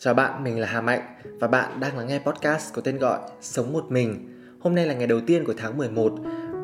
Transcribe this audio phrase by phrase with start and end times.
[0.00, 1.00] Chào bạn, mình là Hà Mạnh
[1.40, 4.28] và bạn đang lắng nghe podcast có tên gọi Sống một mình.
[4.60, 6.12] Hôm nay là ngày đầu tiên của tháng 11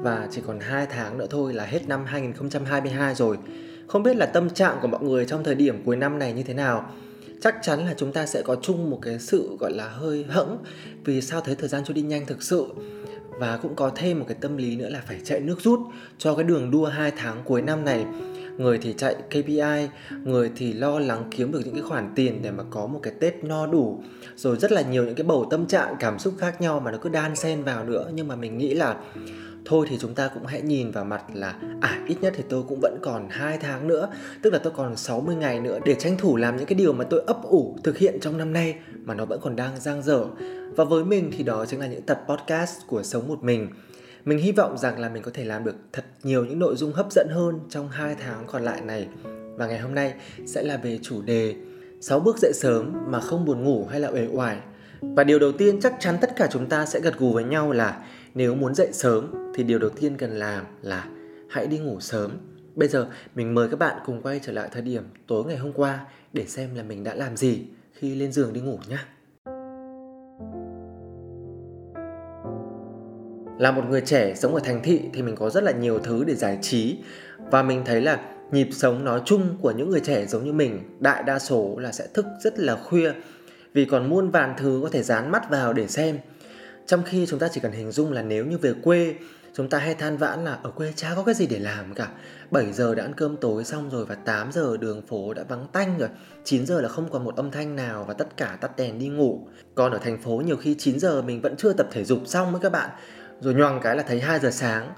[0.03, 3.39] và chỉ còn 2 tháng nữa thôi là hết năm 2022 rồi.
[3.86, 6.42] Không biết là tâm trạng của mọi người trong thời điểm cuối năm này như
[6.42, 6.91] thế nào.
[7.41, 10.59] Chắc chắn là chúng ta sẽ có chung một cái sự gọi là hơi hẫng
[11.05, 12.66] vì sao thấy thời gian trôi đi nhanh thực sự
[13.39, 15.80] và cũng có thêm một cái tâm lý nữa là phải chạy nước rút
[16.19, 18.07] cho cái đường đua 2 tháng cuối năm này
[18.59, 19.89] người thì chạy KPI
[20.25, 23.14] người thì lo lắng kiếm được những cái khoản tiền để mà có một cái
[23.20, 24.02] Tết no đủ.
[24.37, 26.98] Rồi rất là nhiều những cái bầu tâm trạng, cảm xúc khác nhau mà nó
[26.98, 28.11] cứ đan xen vào nữa.
[28.14, 28.97] Nhưng mà mình nghĩ là
[29.64, 32.62] thôi thì chúng ta cũng hãy nhìn vào mặt là à ít nhất thì tôi
[32.69, 34.09] cũng vẫn còn 2 tháng nữa.
[34.42, 37.05] Tức là tôi còn 60 ngày nữa để tranh thủ làm những cái điều mà
[37.05, 40.25] tôi ấp ủ thực hiện trong năm nay mà nó vẫn còn đang giang dở.
[40.77, 43.69] Và với mình thì đó chính là những tập podcast của sống một mình
[44.24, 46.92] mình hy vọng rằng là mình có thể làm được thật nhiều những nội dung
[46.92, 49.09] hấp dẫn hơn trong 2 tháng còn lại này.
[49.56, 50.14] Và ngày hôm nay
[50.47, 51.55] sẽ là về chủ đề
[52.00, 54.59] 6 bước dậy sớm mà không buồn ngủ hay là uể oải.
[55.00, 57.72] Và điều đầu tiên chắc chắn tất cả chúng ta sẽ gật gù với nhau
[57.72, 61.08] là nếu muốn dậy sớm thì điều đầu tiên cần làm là
[61.50, 62.30] hãy đi ngủ sớm.
[62.75, 65.72] Bây giờ mình mời các bạn cùng quay trở lại thời điểm tối ngày hôm
[65.72, 68.98] qua để xem là mình đã làm gì khi lên giường đi ngủ nhé.
[73.65, 76.25] Là một người trẻ sống ở thành thị thì mình có rất là nhiều thứ
[76.25, 76.97] để giải trí.
[77.51, 78.20] Và mình thấy là
[78.53, 81.92] nhịp sống nói chung của những người trẻ giống như mình, đại đa số là
[81.92, 83.12] sẽ thức rất là khuya.
[83.75, 86.19] Vì còn muôn vàn thứ có thể dán mắt vào để xem.
[86.87, 89.15] Trong khi chúng ta chỉ cần hình dung là nếu như về quê,
[89.55, 92.09] chúng ta hay than vãn là ở quê chả có cái gì để làm cả?
[92.51, 95.67] 7 giờ đã ăn cơm tối xong rồi và 8 giờ đường phố đã vắng
[95.73, 96.09] tanh rồi.
[96.45, 99.09] 9 giờ là không còn một âm thanh nào và tất cả tắt đèn đi
[99.09, 99.47] ngủ.
[99.75, 102.53] Còn ở thành phố nhiều khi 9 giờ mình vẫn chưa tập thể dục xong
[102.53, 102.91] với các bạn
[103.40, 104.92] rồi nhoằng cái là thấy 2 giờ sáng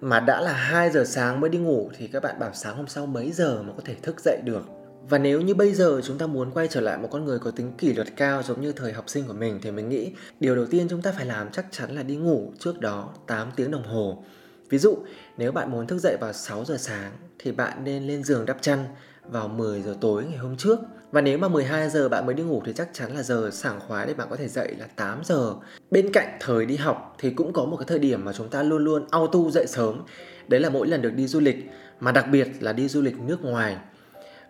[0.00, 2.86] mà đã là 2 giờ sáng mới đi ngủ thì các bạn bảo sáng hôm
[2.86, 4.62] sau mấy giờ mà có thể thức dậy được
[5.08, 7.50] và nếu như bây giờ chúng ta muốn quay trở lại một con người có
[7.50, 10.56] tính kỷ luật cao giống như thời học sinh của mình thì mình nghĩ điều
[10.56, 13.70] đầu tiên chúng ta phải làm chắc chắn là đi ngủ trước đó 8 tiếng
[13.70, 14.24] đồng hồ.
[14.70, 14.98] Ví dụ,
[15.36, 18.62] nếu bạn muốn thức dậy vào 6 giờ sáng thì bạn nên lên giường đắp
[18.62, 18.84] chăn
[19.30, 20.78] vào 10 giờ tối ngày hôm trước
[21.12, 23.80] và nếu mà 12 giờ bạn mới đi ngủ thì chắc chắn là giờ sảng
[23.80, 25.54] khoái để bạn có thể dậy là 8 giờ.
[25.90, 28.62] Bên cạnh thời đi học thì cũng có một cái thời điểm mà chúng ta
[28.62, 30.02] luôn luôn auto dậy sớm.
[30.48, 33.20] Đấy là mỗi lần được đi du lịch mà đặc biệt là đi du lịch
[33.20, 33.76] nước ngoài.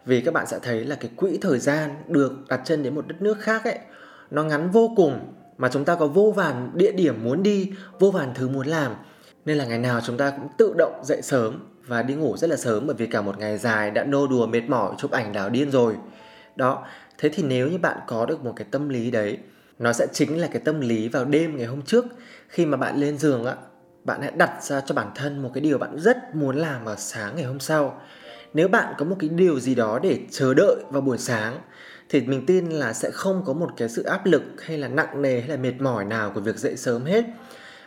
[0.06, 3.06] Vì các bạn sẽ thấy là cái quỹ thời gian được đặt chân đến một
[3.08, 3.78] đất nước khác ấy
[4.30, 8.10] nó ngắn vô cùng mà chúng ta có vô vàn địa điểm muốn đi, vô
[8.10, 8.92] vàn thứ muốn làm.
[9.44, 12.50] Nên là ngày nào chúng ta cũng tự động dậy sớm và đi ngủ rất
[12.50, 15.32] là sớm bởi vì cả một ngày dài đã nô đùa mệt mỏi, chụp ảnh
[15.32, 15.94] đảo điên rồi.
[16.56, 16.84] Đó,
[17.18, 19.38] thế thì nếu như bạn có được một cái tâm lý đấy,
[19.78, 22.04] nó sẽ chính là cái tâm lý vào đêm ngày hôm trước,
[22.48, 23.54] khi mà bạn lên giường á,
[24.04, 26.96] bạn hãy đặt ra cho bản thân một cái điều bạn rất muốn làm vào
[26.96, 28.00] sáng ngày hôm sau.
[28.54, 31.58] Nếu bạn có một cái điều gì đó để chờ đợi vào buổi sáng,
[32.08, 35.22] thì mình tin là sẽ không có một cái sự áp lực hay là nặng
[35.22, 37.24] nề hay là mệt mỏi nào của việc dậy sớm hết.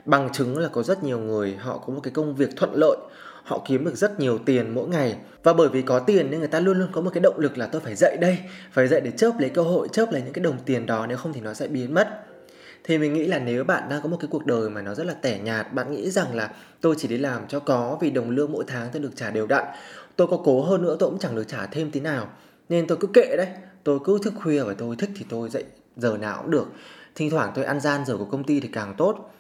[0.05, 2.97] Bằng chứng là có rất nhiều người họ có một cái công việc thuận lợi
[3.43, 5.15] họ kiếm được rất nhiều tiền mỗi ngày.
[5.43, 7.57] Và bởi vì có tiền nên người ta luôn luôn có một cái động lực
[7.57, 8.37] là tôi phải dậy đây,
[8.71, 11.17] phải dậy để chớp lấy cơ hội, chớp lấy những cái đồng tiền đó, nếu
[11.17, 12.25] không thì nó sẽ biến mất.
[12.83, 15.05] Thì mình nghĩ là nếu bạn đang có một cái cuộc đời mà nó rất
[15.05, 18.29] là tẻ nhạt, bạn nghĩ rằng là tôi chỉ đi làm cho có vì đồng
[18.29, 19.65] lương mỗi tháng tôi được trả đều đặn,
[20.15, 22.29] tôi có cố hơn nữa tôi cũng chẳng được trả thêm tí nào.
[22.69, 23.47] Nên tôi cứ kệ đấy,
[23.83, 25.63] tôi cứ thức khuya và tôi thích thì tôi dậy,
[25.97, 26.67] giờ nào cũng được.
[27.15, 29.33] Thỉnh thoảng tôi ăn gian giờ của công ty thì càng tốt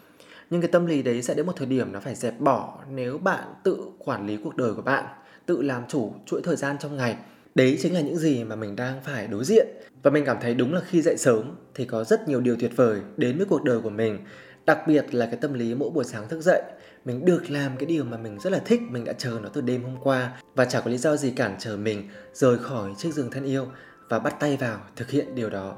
[0.51, 3.17] nhưng cái tâm lý đấy sẽ đến một thời điểm nó phải dẹp bỏ nếu
[3.17, 5.05] bạn tự quản lý cuộc đời của bạn,
[5.45, 7.15] tự làm chủ chuỗi thời gian trong ngày.
[7.55, 9.67] Đấy chính là những gì mà mình đang phải đối diện.
[10.03, 12.71] Và mình cảm thấy đúng là khi dậy sớm thì có rất nhiều điều tuyệt
[12.75, 14.19] vời đến với cuộc đời của mình.
[14.65, 16.61] Đặc biệt là cái tâm lý mỗi buổi sáng thức dậy,
[17.05, 19.61] mình được làm cái điều mà mình rất là thích, mình đã chờ nó từ
[19.61, 20.41] đêm hôm qua.
[20.55, 23.67] Và chẳng có lý do gì cản trở mình rời khỏi chiếc giường thân yêu
[24.09, 25.77] và bắt tay vào thực hiện điều đó.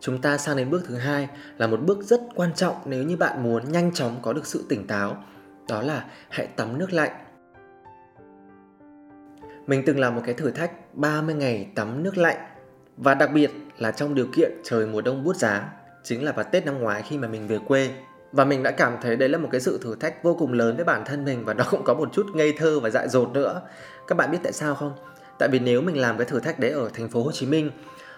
[0.00, 1.28] Chúng ta sang đến bước thứ hai,
[1.58, 4.64] là một bước rất quan trọng nếu như bạn muốn nhanh chóng có được sự
[4.68, 5.24] tỉnh táo.
[5.68, 7.10] Đó là hãy tắm nước lạnh.
[9.66, 12.36] Mình từng làm một cái thử thách 30 ngày tắm nước lạnh.
[12.96, 15.72] Và đặc biệt là trong điều kiện trời mùa đông buốt giá,
[16.02, 17.90] chính là vào Tết năm ngoái khi mà mình về quê.
[18.32, 20.76] Và mình đã cảm thấy đấy là một cái sự thử thách vô cùng lớn
[20.76, 23.30] với bản thân mình và nó cũng có một chút ngây thơ và dại dột
[23.32, 23.62] nữa.
[24.06, 24.92] Các bạn biết tại sao không?
[25.38, 27.70] Tại vì nếu mình làm cái thử thách đấy ở thành phố Hồ Chí Minh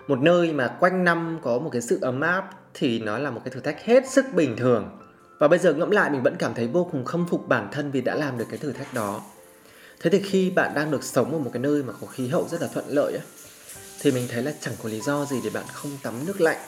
[0.08, 3.40] một nơi mà quanh năm có một cái sự ấm áp thì nó là một
[3.44, 4.98] cái thử thách hết sức bình thường.
[5.38, 7.90] Và bây giờ ngẫm lại mình vẫn cảm thấy vô cùng khâm phục bản thân
[7.90, 9.20] vì đã làm được cái thử thách đó.
[10.00, 12.48] Thế thì khi bạn đang được sống ở một cái nơi mà có khí hậu
[12.48, 13.22] rất là thuận lợi ấy,
[14.00, 16.58] thì mình thấy là chẳng có lý do gì để bạn không tắm nước lạnh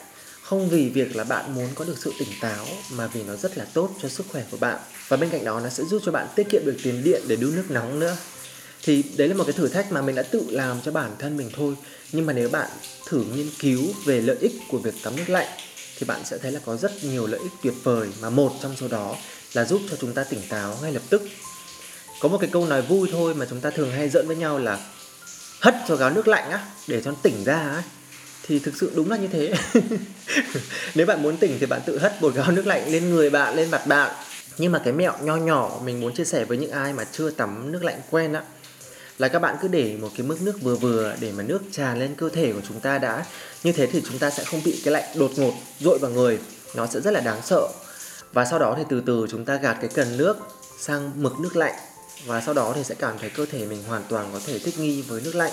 [0.41, 3.57] không vì việc là bạn muốn có được sự tỉnh táo mà vì nó rất
[3.57, 4.79] là tốt cho sức khỏe của bạn.
[5.07, 7.35] Và bên cạnh đó nó sẽ giúp cho bạn tiết kiệm được tiền điện để
[7.35, 8.15] đun nước nóng nữa
[8.85, 11.37] thì đấy là một cái thử thách mà mình đã tự làm cho bản thân
[11.37, 11.75] mình thôi.
[12.11, 12.69] Nhưng mà nếu bạn
[13.07, 15.47] thử nghiên cứu về lợi ích của việc tắm nước lạnh,
[15.97, 18.75] thì bạn sẽ thấy là có rất nhiều lợi ích tuyệt vời mà một trong
[18.79, 19.15] số đó
[19.53, 21.21] là giúp cho chúng ta tỉnh táo ngay lập tức.
[22.19, 24.59] Có một cái câu nói vui thôi mà chúng ta thường hay giỡn với nhau
[24.59, 24.79] là
[25.61, 27.83] hất cho gáo nước lạnh á, để cho nó tỉnh ra á.
[28.43, 29.53] Thì thực sự đúng là như thế.
[30.95, 33.55] Nếu bạn muốn tỉnh thì bạn tự hất bột gáo nước lạnh lên người bạn,
[33.55, 34.15] lên mặt bạn.
[34.57, 37.29] Nhưng mà cái mẹo nho nhỏ mình muốn chia sẻ với những ai mà chưa
[37.29, 38.41] tắm nước lạnh quen á
[39.17, 41.99] là các bạn cứ để một cái mức nước vừa vừa để mà nước tràn
[41.99, 43.25] lên cơ thể của chúng ta đã.
[43.63, 46.39] Như thế thì chúng ta sẽ không bị cái lạnh đột ngột dội vào người.
[46.75, 47.67] Nó sẽ rất là đáng sợ.
[48.33, 50.37] Và sau đó thì từ từ chúng ta gạt cái cần nước
[50.79, 51.75] sang mực nước lạnh.
[52.25, 54.79] Và sau đó thì sẽ cảm thấy cơ thể mình hoàn toàn có thể thích
[54.79, 55.51] nghi với nước lạnh.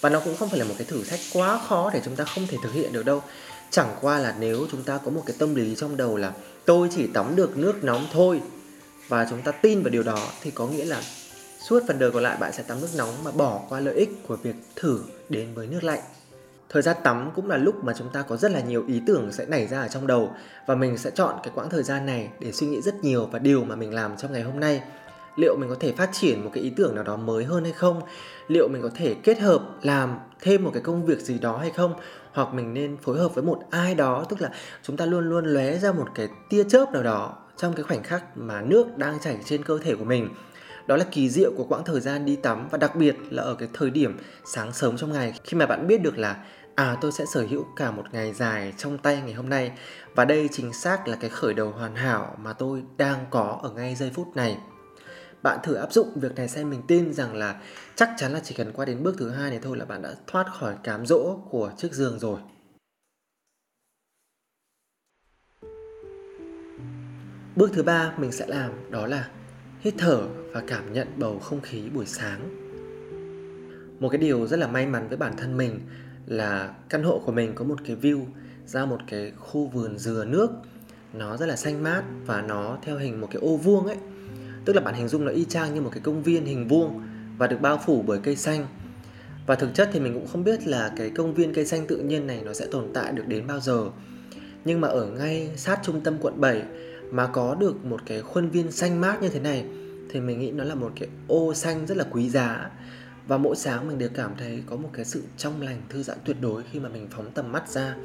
[0.00, 2.24] Và nó cũng không phải là một cái thử thách quá khó để chúng ta
[2.24, 3.22] không thể thực hiện được đâu.
[3.70, 6.32] Chẳng qua là nếu chúng ta có một cái tâm lý trong đầu là
[6.64, 8.40] tôi chỉ tắm được nước nóng thôi
[9.08, 11.02] và chúng ta tin vào điều đó thì có nghĩa là
[11.68, 14.08] suốt phần đời còn lại bạn sẽ tắm nước nóng mà bỏ qua lợi ích
[14.28, 16.00] của việc thử đến với nước lạnh.
[16.68, 19.32] Thời gian tắm cũng là lúc mà chúng ta có rất là nhiều ý tưởng
[19.32, 20.30] sẽ nảy ra ở trong đầu
[20.66, 23.38] và mình sẽ chọn cái quãng thời gian này để suy nghĩ rất nhiều và
[23.38, 24.82] điều mà mình làm trong ngày hôm nay.
[25.36, 27.72] Liệu mình có thể phát triển một cái ý tưởng nào đó mới hơn hay
[27.72, 28.00] không?
[28.48, 31.70] Liệu mình có thể kết hợp làm thêm một cái công việc gì đó hay
[31.70, 31.94] không?
[32.32, 34.50] Hoặc mình nên phối hợp với một ai đó, tức là
[34.82, 38.02] chúng ta luôn luôn lóe ra một cái tia chớp nào đó trong cái khoảnh
[38.02, 40.28] khắc mà nước đang chảy trên cơ thể của mình
[40.88, 43.54] đó là kỳ diệu của quãng thời gian đi tắm và đặc biệt là ở
[43.54, 45.32] cái thời điểm sáng sớm trong ngày.
[45.44, 46.44] Khi mà bạn biết được là
[46.74, 49.72] à tôi sẽ sở hữu cả một ngày dài trong tay ngày hôm nay
[50.14, 53.70] và đây chính xác là cái khởi đầu hoàn hảo mà tôi đang có ở
[53.70, 54.58] ngay giây phút này.
[55.42, 57.60] Bạn thử áp dụng việc này xem mình tin rằng là
[57.94, 60.14] chắc chắn là chỉ cần qua đến bước thứ hai này thôi là bạn đã
[60.26, 62.40] thoát khỏi cám dỗ của chiếc giường rồi.
[67.56, 69.28] Bước thứ ba mình sẽ làm đó là
[69.80, 70.22] hít thở
[70.52, 72.40] và cảm nhận bầu không khí buổi sáng.
[74.00, 75.80] Một cái điều rất là may mắn với bản thân mình
[76.26, 78.24] là căn hộ của mình có một cái view
[78.66, 80.50] ra một cái khu vườn dừa nước.
[81.12, 83.96] Nó rất là xanh mát và nó theo hình một cái ô vuông ấy.
[84.64, 87.02] Tức là bạn hình dung nó y chang như một cái công viên hình vuông
[87.38, 88.66] và được bao phủ bởi cây xanh.
[89.46, 91.96] Và thực chất thì mình cũng không biết là cái công viên cây xanh tự
[91.96, 93.90] nhiên này nó sẽ tồn tại được đến bao giờ.
[94.64, 96.62] Nhưng mà ở ngay sát trung tâm quận 7
[97.10, 99.64] mà có được một cái khuôn viên xanh mát như thế này,
[100.10, 102.70] thì mình nghĩ nó là một cái ô xanh rất là quý giá.
[103.26, 106.18] Và mỗi sáng mình đều cảm thấy có một cái sự trong lành, thư giãn
[106.24, 107.96] tuyệt đối khi mà mình phóng tầm mắt ra.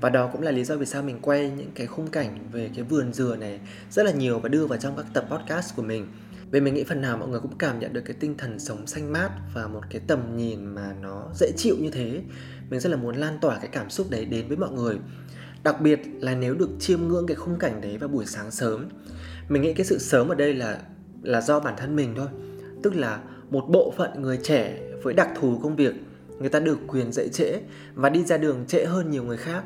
[0.00, 2.70] Và đó cũng là lý do vì sao mình quay những cái khung cảnh về
[2.74, 5.82] cái vườn dừa này rất là nhiều và đưa vào trong các tập podcast của
[5.82, 6.06] mình.
[6.50, 8.86] Vì mình nghĩ phần nào mọi người cũng cảm nhận được cái tinh thần sống
[8.86, 12.22] xanh mát và một cái tầm nhìn mà nó dễ chịu như thế.
[12.70, 14.96] Mình rất là muốn lan tỏa cái cảm xúc đấy đến với mọi người
[15.62, 18.88] đặc biệt là nếu được chiêm ngưỡng cái khung cảnh đấy vào buổi sáng sớm.
[19.48, 20.78] Mình nghĩ cái sự sớm ở đây là
[21.22, 22.28] là do bản thân mình thôi.
[22.82, 23.20] Tức là
[23.50, 25.94] một bộ phận người trẻ với đặc thù công việc,
[26.38, 27.60] người ta được quyền dậy trễ
[27.94, 29.64] và đi ra đường trễ hơn nhiều người khác.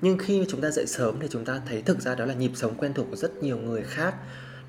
[0.00, 2.50] Nhưng khi chúng ta dậy sớm thì chúng ta thấy thực ra đó là nhịp
[2.54, 4.14] sống quen thuộc của rất nhiều người khác.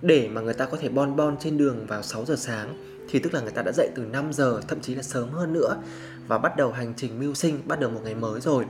[0.02, 3.20] Để mà người ta có thể bon bon trên đường vào 6 giờ sáng thì
[3.20, 5.78] tức là người ta đã dậy từ 5 giờ, thậm chí là sớm hơn nữa
[6.28, 8.66] và bắt đầu hành trình mưu sinh, bắt đầu một ngày mới rồi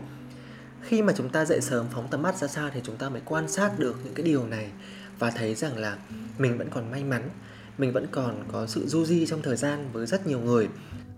[0.85, 3.21] khi mà chúng ta dậy sớm, phóng tầm mắt ra xa thì chúng ta mới
[3.25, 4.71] quan sát được những cái điều này
[5.19, 5.97] và thấy rằng là
[6.37, 7.29] mình vẫn còn may mắn,
[7.77, 10.69] mình vẫn còn có sự du di trong thời gian với rất nhiều người.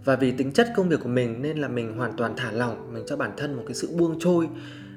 [0.05, 2.93] Và vì tính chất công việc của mình nên là mình hoàn toàn thả lỏng,
[2.93, 4.47] mình cho bản thân một cái sự buông trôi.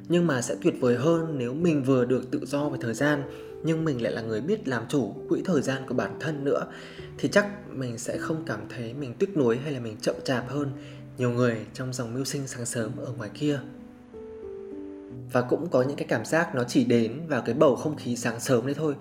[0.09, 3.23] Nhưng mà sẽ tuyệt vời hơn nếu mình vừa được tự do về thời gian,
[3.64, 6.66] nhưng mình lại là người biết làm chủ quỹ thời gian của bản thân nữa,
[7.18, 10.49] thì chắc mình sẽ không cảm thấy mình tiếc nuối hay là mình chậm chạp
[10.49, 10.71] hơn
[11.18, 13.61] nhiều người trong dòng mưu sinh sáng sớm ở ngoài kia
[15.33, 18.17] và cũng có những cái cảm giác nó chỉ đến vào cái bầu không khí
[18.17, 18.95] sáng sớm đấy thôi.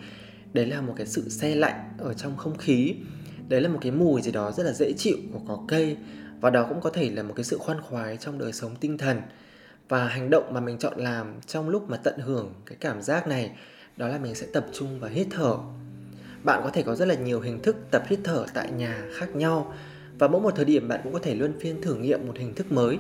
[0.54, 2.96] Đấy là một cái sự xe lạnh ở trong không khí.
[3.48, 5.98] Đấy là một cái mùi gì đó rất là dễ chịu của cỏ cây.
[6.42, 8.98] Và đó cũng có thể là một cái sự khoan khoái trong đời sống tinh
[8.98, 9.22] thần.
[9.90, 13.28] Và hành động mà mình chọn làm trong lúc mà tận hưởng cái cảm giác
[13.28, 13.52] này,
[13.98, 15.58] đó là mình sẽ tập trung và hít thở.
[16.44, 19.36] Bạn có thể có rất là nhiều hình thức tập hít thở tại nhà khác
[19.36, 19.74] nhau.
[20.20, 22.54] Và mỗi một thời điểm bạn cũng có thể luân phiên thử nghiệm một hình
[22.54, 22.98] thức mới.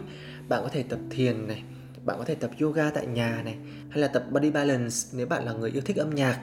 [0.49, 1.63] Bạn có thể tập thiền này
[2.05, 3.57] bạn có thể tập yoga tại nhà này,
[3.89, 6.39] hay là tập body balance nếu bạn là người yêu thích âm nhạc.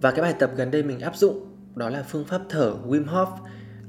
[0.00, 3.04] Và cái bài tập gần đây mình áp dụng, đó là phương pháp thở Wim
[3.04, 3.26] Hof.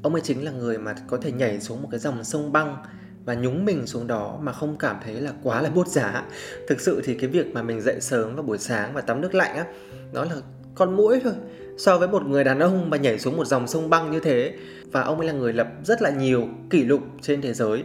[0.03, 2.77] Ông ấy chính là người mà có thể nhảy xuống một cái dòng sông băng
[3.25, 6.23] và nhúng mình xuống đó mà không cảm thấy là quá là bốt giá.
[6.67, 9.35] Thực sự thì cái việc mà mình dậy sớm vào buổi sáng và tắm nước
[9.35, 9.65] lạnh á,
[10.13, 10.35] nó là
[10.75, 11.33] con mũi thôi,
[11.77, 14.57] so với một người đàn ông mà nhảy xuống một dòng sông băng như thế.
[14.91, 17.83] Và ông ấy là người lập rất là nhiều kỷ lục trên thế giới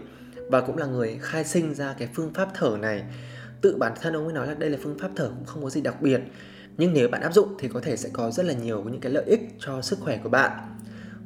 [0.49, 3.05] và cũng là người khai sinh ra cái phương pháp thở này.
[3.61, 5.71] Tự bản thân ông ấy nói là đây là phương pháp thở cũng không có
[5.71, 6.21] gì đặc biệt.
[6.76, 9.12] Nhưng nếu bạn áp dụng thì có thể sẽ có rất là nhiều những cái
[9.12, 10.53] lợi ích cho sức khỏe của bạn.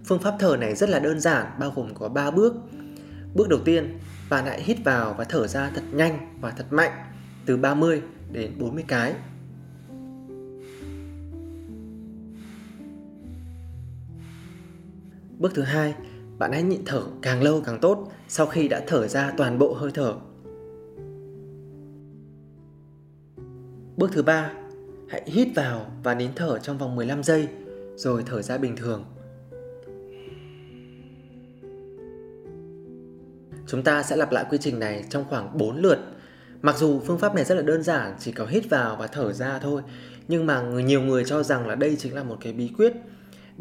[0.05, 2.55] Phương pháp thở này rất là đơn giản bao gồm có 3 bước.
[3.35, 3.99] Bước đầu tiên
[4.31, 6.93] bạn hãy hít vào và thở ra thật nhanh và thật mạnh
[7.47, 9.15] từ 30 đến 40 cái.
[15.39, 15.95] Bước thứ hai,
[16.41, 19.75] bạn hãy nhịn thở càng lâu càng tốt sau khi đã thở ra toàn bộ
[19.75, 20.15] hơi thở.
[23.97, 24.53] Bước thứ ba,
[25.09, 27.49] hãy hít vào và nín thở trong vòng 15 giây
[27.97, 29.05] rồi thở ra bình thường.
[33.67, 35.99] Chúng ta sẽ lặp lại quy trình này trong khoảng 4 lượt.
[36.63, 39.33] Mặc dù phương pháp này rất là đơn giản, chỉ có hít vào và thở
[39.33, 39.83] ra thôi,
[40.29, 42.93] nhưng mà nhiều người cho rằng là đây chính là một cái bí quyết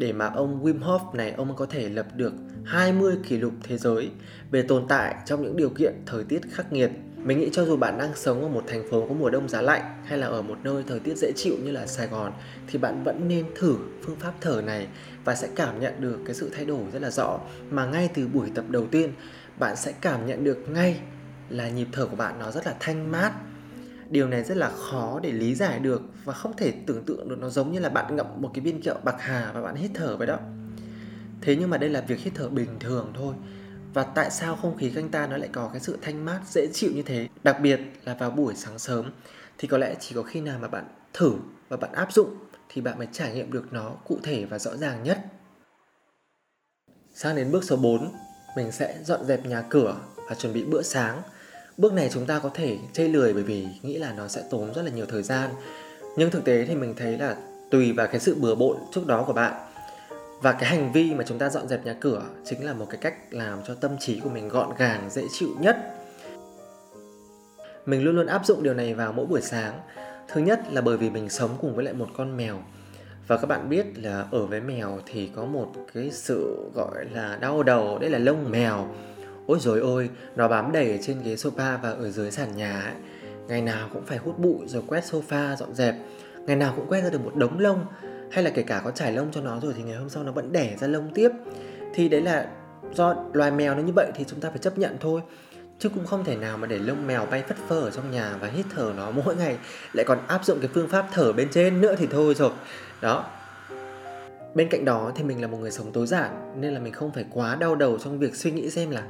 [0.00, 2.32] để mà ông Wim Hof này, ông có thể lập được
[2.64, 4.10] 20 kỷ lục thế giới
[4.50, 6.90] về tồn tại trong những điều kiện thời tiết khắc nghiệt.
[7.16, 9.62] Mình nghĩ cho dù bạn đang sống ở một thành phố có mùa đông giá
[9.62, 12.32] lạnh hay là ở một nơi thời tiết dễ chịu như là Sài Gòn,
[12.66, 14.86] thì bạn vẫn nên thử phương pháp thở này
[15.24, 17.38] và sẽ cảm nhận được cái sự thay đổi rất là rõ
[17.70, 19.12] mà ngay từ buổi tập đầu tiên,
[19.58, 21.00] bạn sẽ cảm nhận được ngay
[21.48, 23.32] là nhịp thở của bạn nó rất là thanh mát
[24.10, 27.36] điều này rất là khó để lý giải được và không thể tưởng tượng được
[27.38, 29.90] nó giống như là bạn ngậm một cái viên kẹo bạc hà và bạn hít
[29.94, 30.38] thở vậy đó.
[31.40, 33.34] Thế nhưng mà đây là việc hít thở bình thường thôi.
[33.94, 36.66] Và tại sao không khí quanh ta nó lại có cái sự thanh mát, dễ
[36.72, 37.28] chịu như thế?
[37.42, 39.12] Đặc biệt là vào buổi sáng sớm,
[39.58, 41.32] thì có lẽ chỉ có khi nào mà bạn thử
[41.68, 42.34] và bạn áp dụng
[42.68, 45.18] thì bạn mới trải nghiệm được nó cụ thể và rõ ràng nhất.
[47.14, 48.12] Sang đến bước số 4
[48.56, 49.96] mình sẽ dọn dẹp nhà cửa
[50.28, 51.22] và chuẩn bị bữa sáng
[51.80, 54.72] bước này chúng ta có thể chây lười bởi vì nghĩ là nó sẽ tốn
[54.74, 55.50] rất là nhiều thời gian.
[56.16, 57.36] Nhưng thực tế thì mình thấy là
[57.70, 59.52] tùy vào cái sự bừa bộn trước đó của bạn.
[60.42, 62.98] Và cái hành vi mà chúng ta dọn dẹp nhà cửa chính là một cái
[63.00, 65.76] cách làm cho tâm trí của mình gọn gàng, dễ chịu nhất.
[67.86, 69.80] Mình luôn luôn áp dụng điều này vào mỗi buổi sáng.
[70.28, 72.56] Thứ nhất là bởi vì mình sống cùng với lại một con mèo.
[73.26, 77.38] Và các bạn biết là ở với mèo thì có một cái sự gọi là
[77.40, 78.88] đau đầu, đấy là lông mèo.
[79.50, 82.80] Ôi rồi ôi, nó bám đầy ở trên ghế sofa và ở dưới sàn nhà
[82.80, 82.94] ấy.
[83.48, 85.94] Ngày nào cũng phải hút bụi rồi quét sofa dọn dẹp.
[86.46, 87.84] Ngày nào cũng quét ra được một đống lông.
[88.30, 90.32] Hay là kể cả có trải lông cho nó rồi thì ngày hôm sau nó
[90.32, 91.30] vẫn đẻ ra lông tiếp.
[91.94, 92.46] Thì đấy là
[92.92, 95.20] do loài mèo nó như vậy thì chúng ta phải chấp nhận thôi.
[95.78, 98.36] Chứ cũng không thể nào mà để lông mèo bay phất phơ ở trong nhà
[98.40, 99.56] và hít thở nó mỗi ngày.
[99.92, 102.50] Lại còn áp dụng cái phương pháp thở bên trên nữa thì thôi rồi.
[103.00, 103.30] Đó.
[104.54, 107.12] Bên cạnh đó thì mình là một người sống tối giản nên là mình không
[107.12, 109.02] phải quá đau đầu trong việc suy nghĩ xem là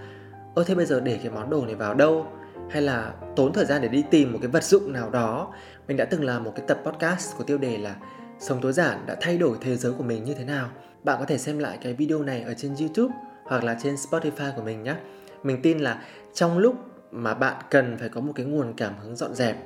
[0.54, 2.26] ơ, thế bây giờ để cái món đồ này vào đâu?
[2.71, 5.54] Hay là tốn thời gian để đi tìm một cái vật dụng nào đó?
[5.88, 7.97] Mình đã từng làm một cái tập podcast có tiêu đề là
[8.38, 10.69] sống tối giản đã thay đổi thế giới của mình như thế nào?
[11.04, 13.14] Bạn có thể xem lại cái video này ở trên youtube
[13.45, 14.95] hoặc là trên spotify của mình nhé.
[15.42, 16.02] Mình tin là
[16.35, 16.75] trong lúc
[17.11, 19.57] mà bạn cần phải có một cái nguồn cảm hứng dọn dẹp,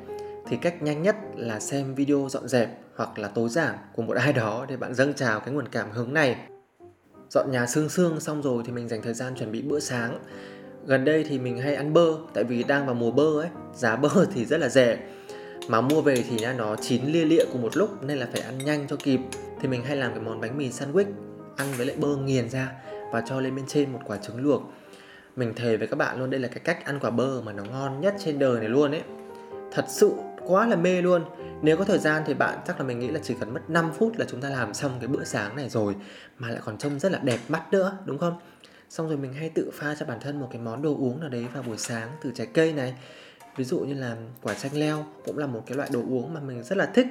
[0.49, 4.17] thì cách nhanh nhất là xem video dọn dẹp hoặc là tối giản của một
[4.17, 6.37] ai đó để bạn dâng trào cái nguồn cảm hứng này.
[7.31, 10.19] Dọn nhà sương sương xong rồi thì mình dành thời gian chuẩn bị bữa sáng
[10.87, 13.49] gần đây thì mình hay ăn bơ, tại vì đang vào mùa bơ ấy.
[13.75, 14.99] Giá bơ thì rất là rẻ.
[15.69, 18.59] Mà mua về thì nó chín lia lịa cùng một lúc, nên là phải ăn
[18.59, 19.21] nhanh cho kịp.
[19.61, 21.13] Thì mình hay làm cái món bánh mì sandwich,
[21.57, 22.73] ăn với lại bơ nghiền ra
[23.13, 24.73] và cho lên bên trên một quả trứng luộc.
[25.37, 27.65] Mình thề với các bạn luôn, đây là cái cách ăn quả bơ mà nó
[27.65, 29.03] ngon nhất trên đời này luôn ấy.
[29.73, 30.13] Thật sự
[30.47, 31.23] quá là mê luôn.
[31.63, 33.91] Nếu có thời gian thì bạn, chắc là mình nghĩ là chỉ cần mất 5
[33.99, 35.95] phút là chúng ta làm xong cái bữa sáng này rồi,
[36.39, 38.39] mà lại còn trông rất là đẹp mắt nữa, đúng không?
[38.91, 41.29] Xong rồi mình hay tự pha cho bản thân một cái món đồ uống nào
[41.29, 42.95] đấy vào buổi sáng từ trái cây này.
[43.57, 46.41] Ví dụ như là quả chanh leo cũng là một cái loại đồ uống mà
[46.41, 47.07] mình rất là thích.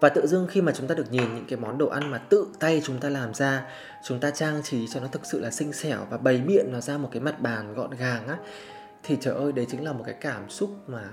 [0.00, 2.18] Và tự dưng khi mà chúng ta được nhìn những cái món đồ ăn mà
[2.18, 3.66] tự tay chúng ta làm ra,
[4.04, 6.80] chúng ta trang trí cho nó thực sự là xinh xẻo và bày biện nó
[6.80, 8.36] ra một cái mặt bàn gọn gàng á,
[9.02, 11.10] thì trời ơi, đấy chính là một cái cảm xúc mà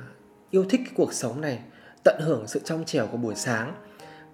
[0.49, 1.59] yêu thích cái cuộc sống này,
[2.03, 3.73] tận hưởng sự trong trẻo của buổi sáng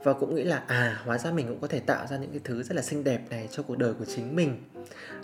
[0.03, 2.41] và cũng nghĩ là à hóa ra mình cũng có thể tạo ra những cái
[2.43, 4.63] thứ rất là xinh đẹp này cho cuộc đời của chính mình.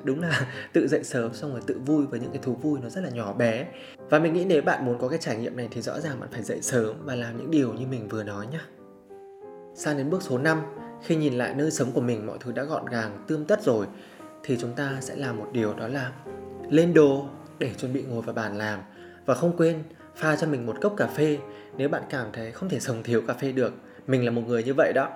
[0.04, 2.90] Đúng là tự dậy sớm xong rồi tự vui với những cái thú vui nó
[2.90, 3.68] rất là nhỏ bé.
[3.98, 6.30] Và mình nghĩ nếu bạn muốn có cái trải nghiệm này thì rõ ràng bạn
[6.32, 8.62] phải dậy sớm và làm những điều như mình vừa nói nhá.
[9.76, 10.62] Sang đến bước số 5
[11.04, 13.86] khi nhìn lại nơi sống của mình, mọi thứ đã gọn gàng, tươm tất rồi,
[14.44, 16.12] thì chúng ta sẽ làm một điều đó là
[16.70, 17.26] lên đồ
[17.60, 18.80] để chuẩn bị ngồi vào bàn làm.
[19.26, 19.84] Và không quên
[20.16, 21.38] pha cho mình một cốc cà phê,
[21.78, 23.74] nếu bạn cảm thấy không thể sống thiếu cà phê được
[24.08, 25.10] mình là một người như vậy đó.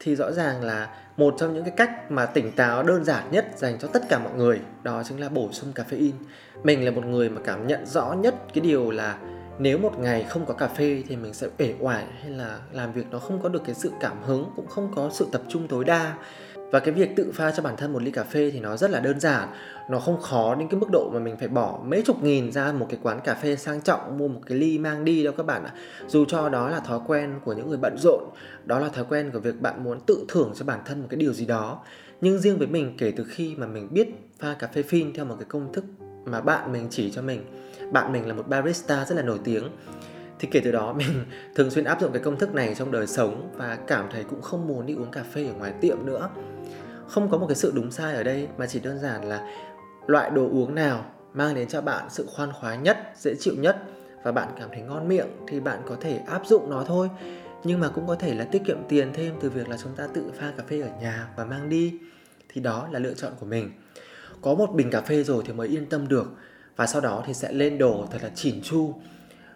[0.00, 3.46] Thì rõ ràng là một trong những cái cách mà tỉnh táo đơn giản nhất
[3.56, 6.12] dành cho tất cả mọi người, đó chính là bổ sung caffeine.
[6.62, 9.18] Mình là một người mà cảm nhận rõ nhất cái điều là
[9.58, 12.92] nếu một ngày không có cà phê thì mình sẽ uể oải hay là làm
[12.92, 15.68] việc nó không có được cái sự cảm hứng, cũng không có sự tập trung
[15.68, 16.14] tối đa
[16.72, 18.90] và cái việc tự pha cho bản thân một ly cà phê thì nó rất
[18.90, 19.48] là đơn giản.
[19.90, 22.72] Nó không khó đến cái mức độ mà mình phải bỏ mấy chục nghìn ra
[22.72, 25.46] một cái quán cà phê sang trọng, mua một cái ly mang đi đâu các
[25.46, 25.72] bạn ạ.
[26.06, 28.24] Dù cho đó là thói quen của những người bận rộn,
[28.64, 31.16] đó là thói quen của việc bạn muốn tự thưởng cho bản thân một cái
[31.18, 31.82] điều gì đó.
[32.20, 35.24] Nhưng riêng với mình, kể từ khi mà mình biết pha cà phê phin theo
[35.24, 35.84] một cái công thức
[36.24, 37.44] mà bạn mình chỉ cho mình,
[37.92, 39.68] bạn mình là một barista rất là nổi tiếng,
[40.38, 41.24] thì kể từ đó mình
[41.54, 44.42] thường xuyên áp dụng cái công thức này trong đời sống và cảm thấy cũng
[44.42, 46.28] không muốn đi uống cà phê ở ngoài tiệm nữa
[47.12, 49.46] không có một cái sự đúng sai ở đây, mà chỉ đơn giản là
[50.06, 51.04] loại đồ uống nào
[51.34, 53.76] mang đến cho bạn sự khoan khoái nhất, dễ chịu nhất
[54.22, 57.10] và bạn cảm thấy ngon miệng thì bạn có thể áp dụng nó thôi.
[57.64, 60.06] Nhưng mà cũng có thể là tiết kiệm tiền thêm từ việc là chúng ta
[60.14, 61.98] tự pha cà phê ở nhà và mang đi.
[62.48, 63.72] Thì đó là lựa chọn của mình.
[64.42, 66.26] Có một bình cà phê rồi thì mới yên tâm được
[66.76, 68.94] và sau đó thì sẽ lên đồ thật là chỉn chu.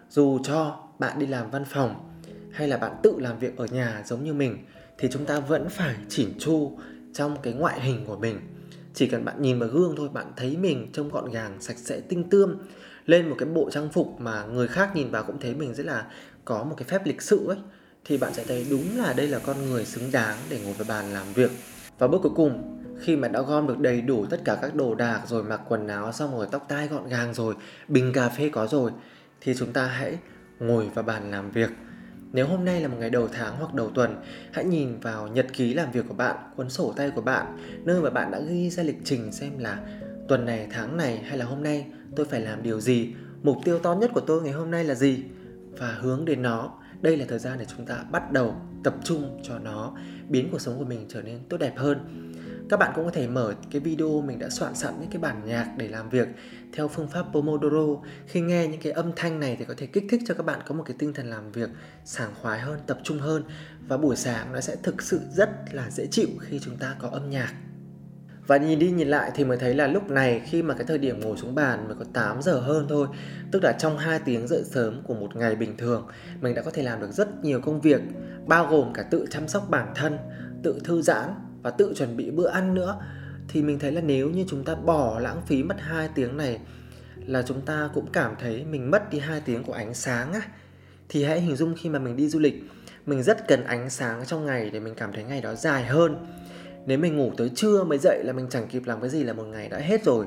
[0.09, 1.95] Dù cho bạn đi làm văn phòng
[2.51, 4.65] hay là bạn tự làm việc ở nhà giống như mình
[4.97, 6.77] thì chúng ta vẫn phải chỉn chu
[7.17, 8.39] trong cái ngoại hình của mình.
[8.93, 11.99] Chỉ cần bạn nhìn vào gương thôi, bạn thấy mình trông gọn gàng, sạch sẽ,
[11.99, 12.57] tinh tươm,
[13.05, 15.85] lên một cái bộ trang phục mà người khác nhìn vào cũng thấy mình rất
[15.85, 16.05] là
[16.45, 17.57] có một cái phép lịch sự ấy,
[18.05, 20.85] thì bạn sẽ thấy đúng là đây là con người xứng đáng để ngồi vào
[20.89, 21.51] bàn làm việc.
[21.99, 24.95] Và bước cuối cùng, khi mà đã gom được đầy đủ tất cả các đồ
[24.95, 27.55] đạc rồi, mặc quần áo xong rồi, tóc tai gọn gàng rồi,
[27.87, 28.91] bình cà phê có rồi,
[29.41, 30.17] thì chúng ta hãy
[30.59, 31.69] ngồi vào bàn làm việc
[32.33, 34.15] nếu hôm nay là một ngày đầu tháng hoặc đầu tuần,
[34.51, 38.01] hãy nhìn vào nhật ký làm việc của bạn, cuốn sổ tay của bạn, nơi
[38.01, 39.79] mà bạn đã ghi ra lịch trình xem là
[40.27, 43.79] tuần này, tháng này hay là hôm nay tôi phải làm điều gì, mục tiêu
[43.79, 45.23] to nhất của tôi ngày hôm nay là gì
[45.77, 46.73] và hướng đến nó.
[47.01, 49.93] Đây là thời gian để chúng ta bắt đầu tập trung cho nó,
[50.29, 51.97] biến cuộc sống của mình trở nên tốt đẹp hơn
[52.69, 55.41] các bạn cũng có thể mở cái video mình đã soạn sẵn những cái bản
[55.45, 56.27] nhạc để làm việc
[56.73, 58.01] theo phương pháp Pomodoro.
[58.27, 60.59] Khi nghe những cái âm thanh này thì có thể kích thích cho các bạn
[60.67, 61.69] có một cái tinh thần làm việc
[62.05, 63.43] sảng khoái hơn, tập trung hơn
[63.87, 67.09] và buổi sáng nó sẽ thực sự rất là dễ chịu khi chúng ta có
[67.09, 67.53] âm nhạc.
[68.47, 70.97] Và nhìn đi nhìn lại thì mới thấy là lúc này khi mà cái thời
[70.97, 73.07] điểm ngồi xuống bàn mới có 8 giờ hơn thôi
[73.51, 76.07] Tức là trong 2 tiếng dậy sớm của một ngày bình thường
[76.41, 78.01] Mình đã có thể làm được rất nhiều công việc
[78.45, 80.17] Bao gồm cả tự chăm sóc bản thân,
[80.63, 81.29] tự thư giãn
[81.67, 82.99] và tự chuẩn bị bữa ăn nữa,
[83.47, 86.59] thì mình thấy là nếu như chúng ta bỏ lãng phí mất 2 tiếng này
[87.25, 90.41] là chúng ta cũng cảm thấy mình mất đi 2 tiếng của ánh sáng á.
[91.09, 92.63] Thì hãy hình dung khi mà mình đi du lịch,
[93.05, 96.25] mình rất cần ánh sáng trong ngày để mình cảm thấy ngày đó dài hơn.
[96.85, 99.33] Nếu mình ngủ tới trưa mới dậy là mình chẳng kịp làm cái gì là
[99.33, 100.25] một ngày đã hết rồi.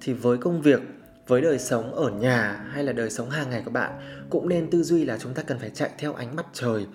[0.00, 0.80] Thì với công việc,
[1.26, 3.92] với đời sống ở nhà hay là đời sống hàng ngày của bạn,
[4.30, 6.86] cũng nên tư duy là chúng ta cần phải chạy theo ánh mặt trời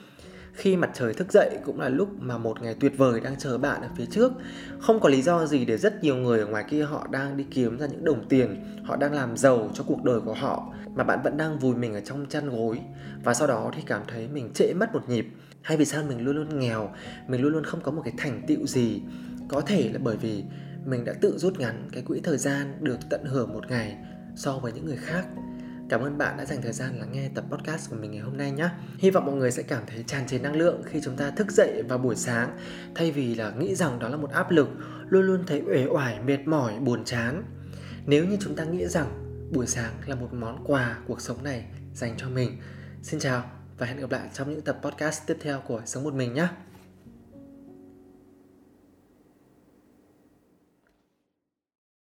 [0.54, 3.58] khi mặt trời thức dậy cũng là lúc mà một ngày tuyệt vời đang chờ
[3.58, 4.32] bạn ở phía trước.
[4.80, 7.46] Không có lý do gì để rất nhiều người ở ngoài kia họ đang đi
[7.52, 11.04] kiếm ra những đồng tiền, họ đang làm giàu cho cuộc đời của họ, mà
[11.04, 12.80] bạn vẫn đang vùi mình ở trong chăn gối.
[13.24, 15.28] Và sau đó thì cảm thấy mình trễ mất một nhịp.
[15.62, 16.90] Hay vì sao mình luôn luôn nghèo,
[17.28, 19.02] mình luôn luôn không có một cái thành tựu gì?
[19.48, 20.44] Có thể là bởi vì
[20.86, 23.98] mình đã tự rút ngắn cái quỹ thời gian được tận hưởng một ngày
[24.36, 25.26] so với những người khác.
[25.94, 28.38] Cảm ơn bạn đã dành thời gian lắng nghe tập podcast của mình ngày hôm
[28.38, 28.70] nay nhé.
[28.98, 31.52] Hy vọng mọi người sẽ cảm thấy tràn trề năng lượng khi chúng ta thức
[31.52, 32.58] dậy vào buổi sáng
[32.96, 34.70] thay vì là nghĩ rằng đó là một áp lực,
[35.10, 37.44] luôn luôn thấy uể oải, mệt mỏi, buồn chán.
[38.06, 39.08] Nếu như chúng ta nghĩ rằng
[39.52, 42.58] buổi sáng là một món quà cuộc sống này dành cho mình.
[43.02, 43.44] Xin chào
[43.78, 46.48] và hẹn gặp lại trong những tập podcast tiếp theo của Sống một mình nhé.